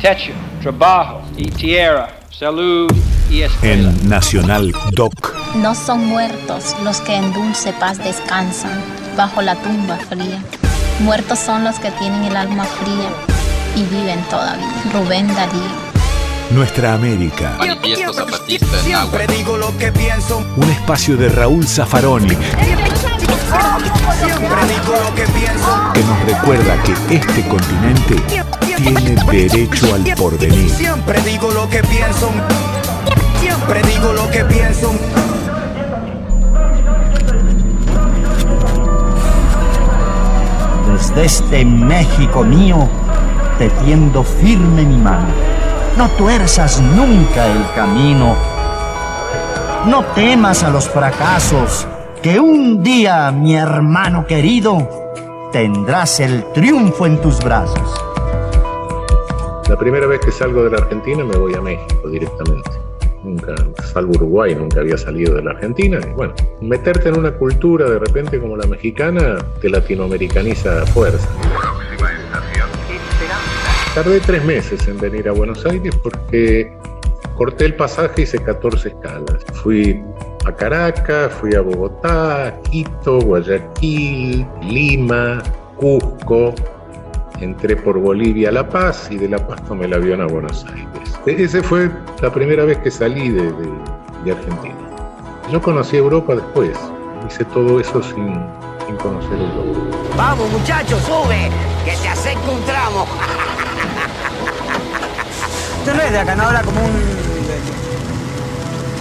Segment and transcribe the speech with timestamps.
[0.00, 0.32] techo,
[0.62, 2.90] trabajo y tierra, salud
[3.30, 3.90] y escuela.
[3.90, 5.34] En Nacional Doc.
[5.56, 8.80] No son muertos los que en dulce paz descansan
[9.16, 10.42] bajo la tumba fría.
[11.00, 13.08] Muertos son los que tienen el alma fría
[13.74, 14.66] y viven todavía.
[14.92, 15.86] Rubén Darío.
[16.50, 17.54] Nuestra América.
[17.58, 19.10] Manifiesto zapatista en agua.
[19.10, 20.44] Siempre digo lo que pienso.
[20.56, 22.46] Un espacio de Raúl Zaffaroni Siempre
[24.68, 25.92] digo lo que pienso.
[26.40, 28.16] Recuerda que este continente
[28.76, 30.70] tiene derecho al porvenir.
[30.70, 32.30] Siempre digo lo que pienso.
[33.40, 34.92] Siempre digo lo que pienso.
[40.92, 42.88] Desde este México mío,
[43.58, 45.28] te tiendo firme mi mano.
[45.96, 48.34] No tuerzas nunca el camino.
[49.86, 51.86] No temas a los fracasos,
[52.22, 55.05] que un día, mi hermano querido,
[55.56, 57.98] tendrás el triunfo en tus brazos.
[59.70, 62.70] La primera vez que salgo de la Argentina me voy a México directamente.
[63.24, 63.54] Nunca,
[63.90, 65.98] salvo Uruguay, nunca había salido de la Argentina.
[66.06, 71.26] Y bueno, meterte en una cultura de repente como la mexicana te latinoamericaniza a fuerza.
[73.94, 76.70] Tardé tres meses en venir a Buenos Aires porque
[77.34, 79.42] corté el pasaje y hice 14 escalas.
[79.54, 80.02] Fui
[80.46, 85.42] a Caracas, fui a Bogotá, Quito, Guayaquil, Lima,
[85.76, 86.54] Cusco,
[87.40, 90.64] entré por Bolivia a La Paz y de La Paz tomé el avión a Buenos
[90.66, 91.18] Aires.
[91.26, 91.90] E- Esa fue
[92.22, 94.74] la primera vez que salí de, de- Argentina.
[95.52, 96.76] Yo conocí Europa después,
[97.28, 98.34] hice todo eso sin,
[98.86, 99.96] sin conocer Europa.
[100.16, 101.48] Vamos muchachos, sube,
[101.84, 103.06] que se acerca un tramo.
[105.78, 107.25] Usted no es de acá, no habla como un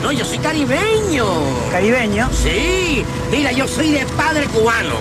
[0.06, 1.26] No, yo soy caribeño.
[1.72, 2.30] caribeño.
[2.32, 4.98] Sí, mira, yo soy de padre cubano.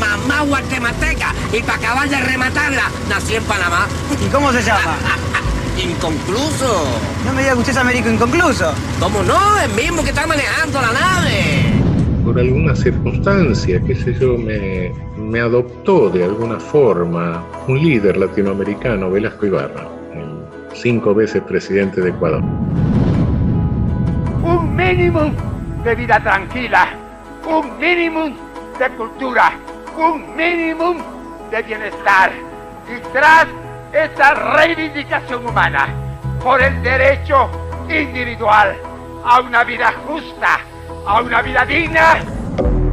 [0.00, 3.86] Mamá guatemalteca y para acabar de rematarla, nací en Panamá.
[4.20, 4.96] ¿Y cómo se llama?
[5.80, 6.84] Inconcluso.
[7.24, 8.74] No me diga que usted es Américo inconcluso.
[8.98, 9.38] ¿Cómo no?
[9.60, 11.62] El mismo que está manejando la nave.
[12.24, 19.12] Por alguna circunstancia, qué sé yo, me, me adoptó de alguna forma un líder latinoamericano,
[19.12, 22.42] Velasco Ibarra, el cinco veces presidente de Ecuador.
[24.42, 25.32] Un mínimo
[25.84, 26.88] de vida tranquila,
[27.46, 28.26] un mínimo
[28.78, 29.52] de cultura,
[29.96, 30.94] un mínimo
[31.50, 32.32] de bienestar.
[32.86, 33.46] Y tras
[33.92, 35.88] esa reivindicación humana
[36.42, 37.48] por el derecho
[37.88, 38.76] individual
[39.24, 40.60] a una vida justa,
[41.06, 42.18] a una vida digna,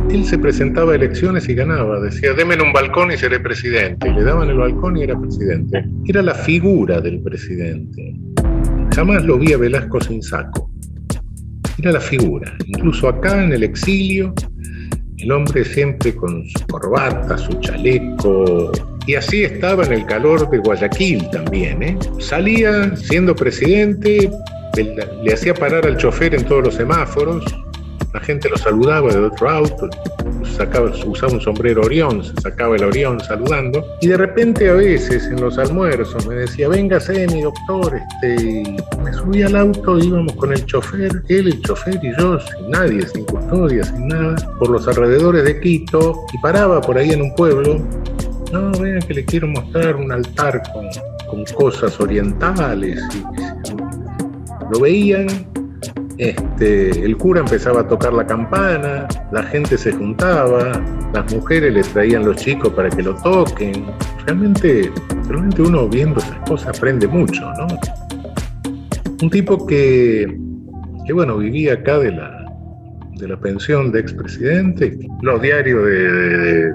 [0.10, 4.08] Él se presentaba a elecciones y ganaba, decía, denme un balcón y seré presidente.
[4.08, 5.86] Y le daban el balcón y era presidente.
[6.06, 8.16] Era la figura del presidente.
[8.96, 10.75] Jamás lo vi a Velasco sin saco.
[11.78, 12.56] Era la figura.
[12.66, 14.34] Incluso acá en el exilio,
[15.18, 18.72] el hombre siempre con su corbata, su chaleco.
[19.08, 21.84] Y así estaba en el calor de Guayaquil también.
[21.84, 21.98] ¿eh?
[22.20, 24.32] Salía siendo presidente,
[24.76, 27.46] le, le hacía parar al chofer en todos los semáforos,
[28.16, 29.90] la gente lo saludaba de otro auto,
[30.56, 35.26] sacaba, usaba un sombrero Orión, se sacaba el Orión saludando, y de repente a veces
[35.26, 38.64] en los almuerzos me decía, véngase mi doctor, este,
[39.04, 43.06] me subí al auto, íbamos con el chofer, él, el chofer y yo, sin nadie,
[43.06, 47.36] sin custodia, sin nada, por los alrededores de Quito, y paraba por ahí en un
[47.36, 47.82] pueblo,
[48.54, 50.88] no, vean que le quiero mostrar un altar con,
[51.28, 55.28] con cosas orientales, y lo veían
[56.18, 60.82] este, el cura empezaba a tocar la campana, la gente se juntaba,
[61.14, 63.86] las mujeres le traían los chicos para que lo toquen.
[64.26, 64.92] Realmente,
[65.28, 67.68] realmente uno viendo esas cosas aprende mucho, ¿no?
[69.22, 70.38] Un tipo que,
[71.06, 72.46] que bueno, vivía acá de la,
[73.18, 74.98] de la pensión de expresidente.
[75.22, 76.74] Los diarios de,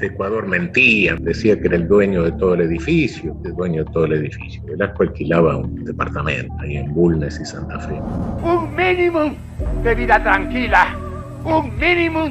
[0.00, 4.04] Ecuador mentían, decía que era el dueño de todo el edificio, el dueño de todo
[4.06, 4.62] el edificio.
[4.64, 7.94] Velasco alquilaba un departamento ahí en Bulnes y Santa Fe.
[8.42, 9.34] un mínimo
[9.82, 10.96] de vida tranquila,
[11.44, 12.24] un mínimo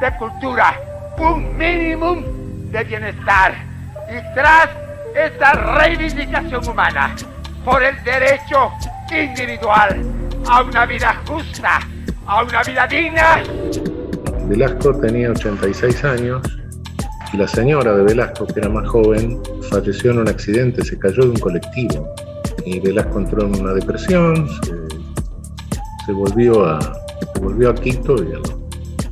[0.00, 0.78] de cultura,
[1.18, 2.16] un mínimo
[2.70, 3.54] de bienestar.
[4.08, 4.68] Y tras
[5.14, 7.14] esta reivindicación humana
[7.64, 8.70] por el derecho
[9.10, 10.02] individual
[10.46, 11.80] a una vida justa,
[12.26, 13.42] a una vida digna,
[14.46, 16.42] Velasco tenía 86 años
[17.34, 21.24] y la señora de Velasco, que era más joven, falleció en un accidente, se cayó
[21.24, 22.14] de un colectivo.
[22.64, 24.48] Y Velasco entró en una depresión,
[26.06, 28.56] se, volvió, a, se volvió a Quito y a los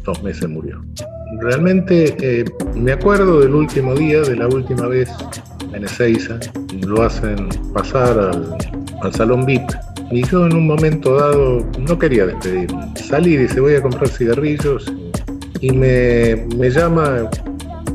[0.04, 0.80] dos meses murió.
[1.40, 2.44] Realmente eh,
[2.76, 5.10] me acuerdo del último día, de la última vez
[5.72, 6.38] en Ezeiza,
[6.86, 8.56] lo hacen pasar al,
[9.00, 9.68] al salón VIP.
[10.12, 12.92] Y yo en un momento dado no quería despedirme.
[12.94, 14.92] Salí y dice voy a comprar cigarrillos
[15.60, 17.28] y me, me llama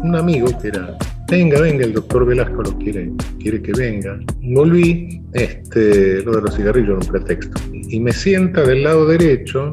[0.01, 0.97] un amigo que era
[1.29, 4.19] venga, venga, el doctor Velasco lo quiere, quiere que venga.
[4.41, 7.61] Volví, este, lo de los cigarrillos un pretexto.
[7.71, 9.71] Y me sienta del lado derecho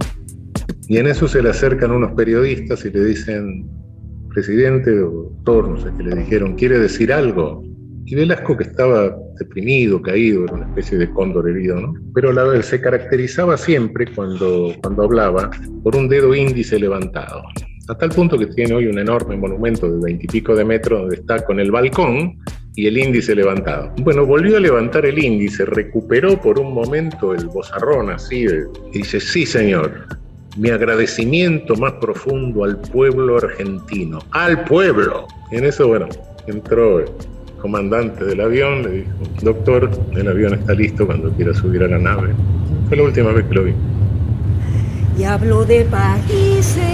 [0.88, 3.66] y en eso se le acercan unos periodistas y le dicen,
[4.32, 7.62] presidente o doctor, no sé qué le dijeron, ¿quiere decir algo?
[8.06, 11.94] Y Velasco, que estaba deprimido, caído, era una especie de cóndor herido, ¿no?
[12.14, 15.50] Pero la, se caracterizaba siempre cuando, cuando hablaba
[15.82, 17.42] por un dedo índice levantado.
[17.86, 21.44] A tal punto que tiene hoy un enorme monumento de veintipico de metros donde está
[21.44, 22.38] con el balcón
[22.74, 23.92] y el índice levantado.
[23.98, 28.46] Bueno, volvió a levantar el índice, recuperó por un momento el bozarrón así,
[28.92, 30.06] y dice, sí señor,
[30.56, 35.26] mi agradecimiento más profundo al pueblo argentino, al pueblo.
[35.52, 36.08] Y en eso, bueno,
[36.46, 37.06] entró el
[37.60, 39.10] comandante del avión, le dijo,
[39.42, 42.30] doctor, el avión está listo cuando quiera subir a la nave.
[42.88, 43.74] Fue la última vez que lo vi.
[45.18, 46.93] Y hablo de países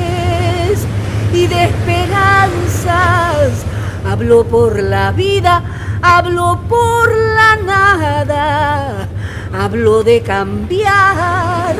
[1.33, 3.65] y de esperanzas,
[4.05, 5.63] hablo por la vida,
[6.03, 9.09] hablo por la nada,
[9.53, 11.77] hablo de cambiar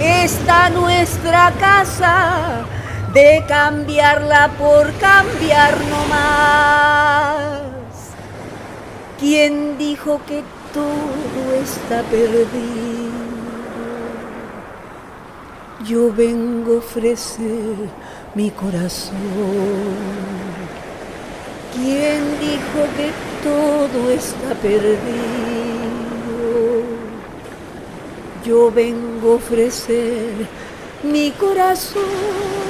[0.00, 2.64] esta nuestra casa,
[3.12, 7.60] de cambiarla por cambiar no más.
[9.20, 10.42] ¿Quién dijo que
[10.72, 13.03] todo está perdido?
[15.86, 17.76] Yo vengo a ofrecer
[18.34, 19.14] mi corazón.
[21.74, 23.10] ¿Quién dijo que
[23.42, 25.44] todo está perdido?
[28.44, 30.46] yo vengo a ofrecer
[31.02, 32.63] mi corazón.